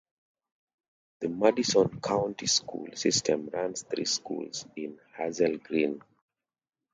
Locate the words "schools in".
4.05-4.97